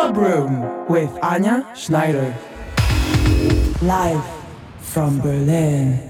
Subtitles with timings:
[0.00, 2.34] Club Room with Anya Schneider.
[3.82, 4.24] Live
[4.80, 6.09] from Berlin.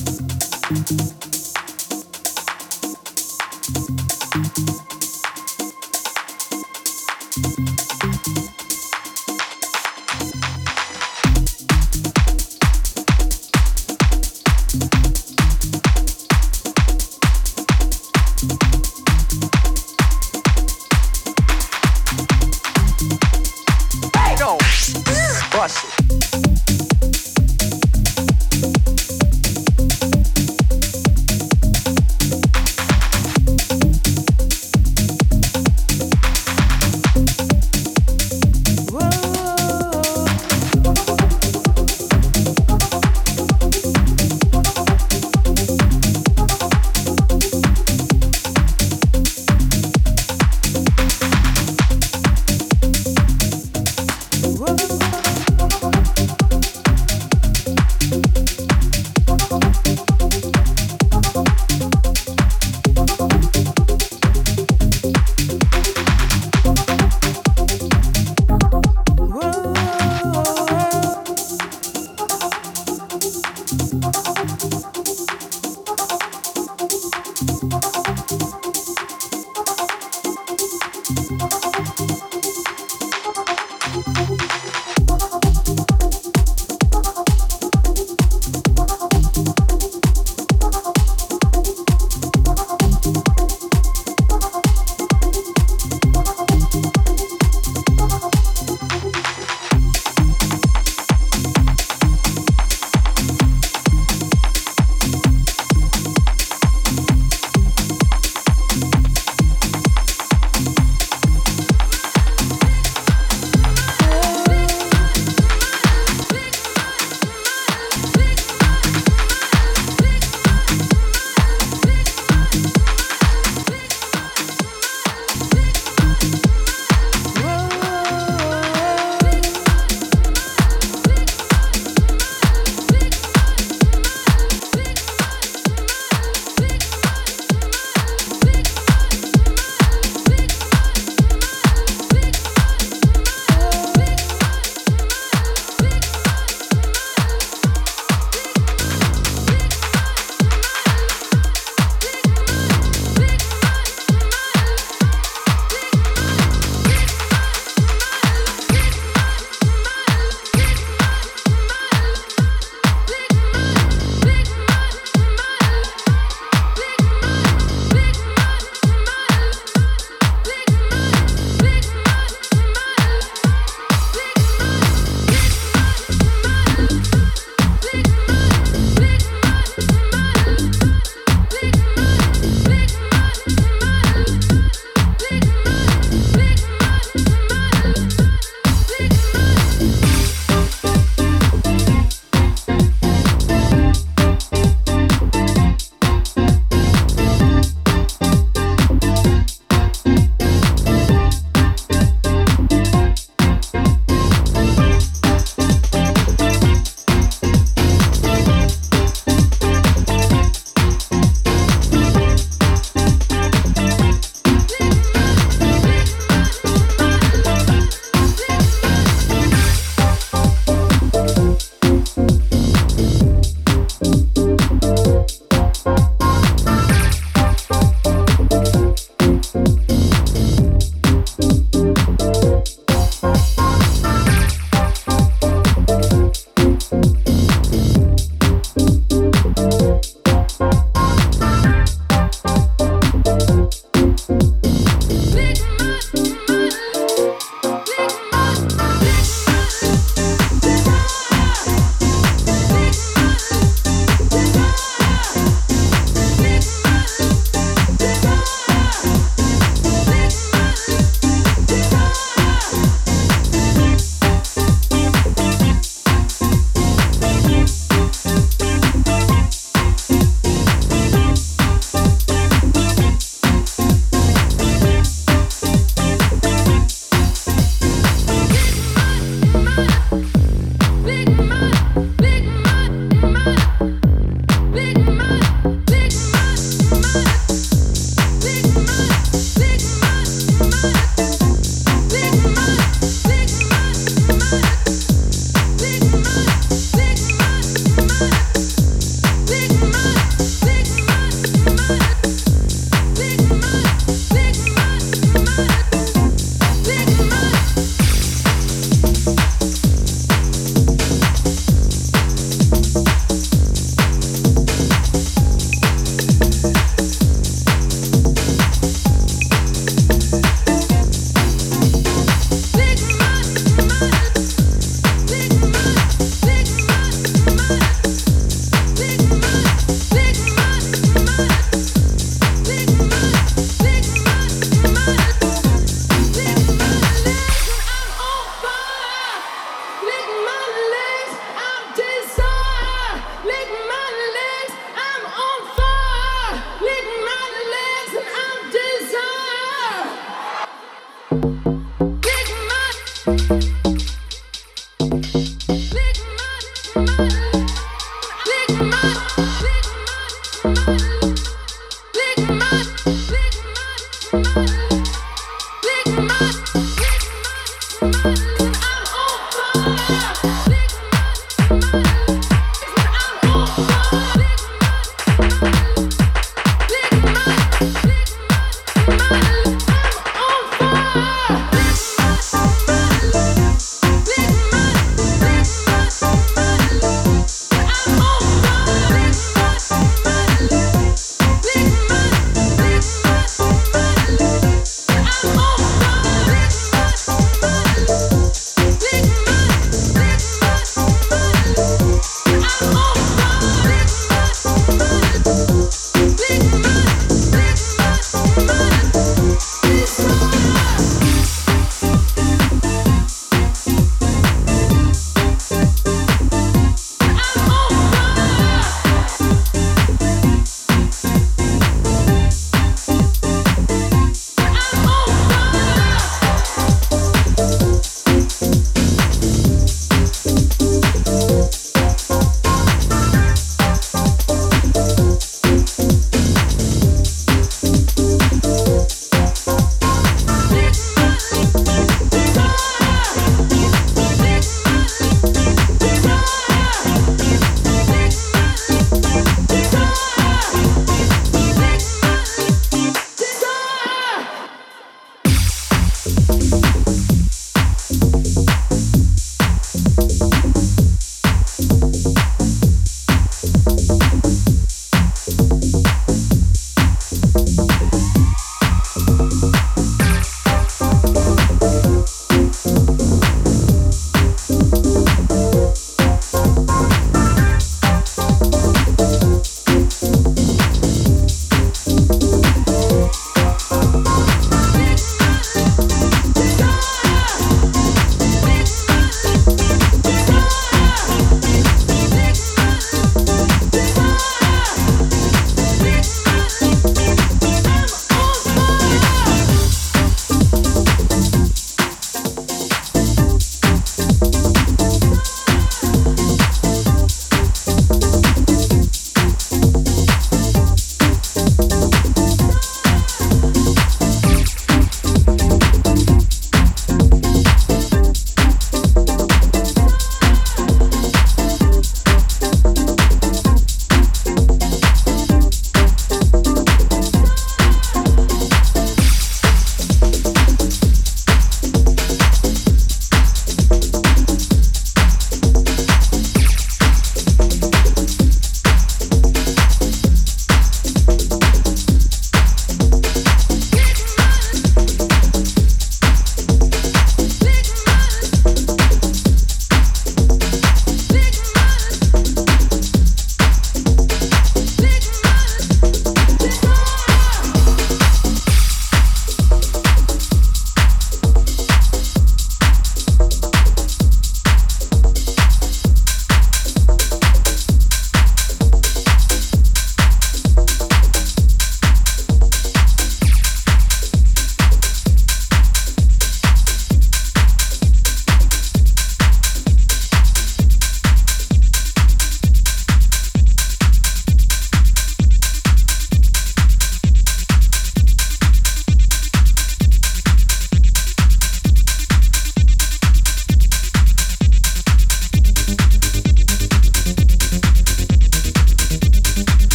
[0.00, 1.27] Música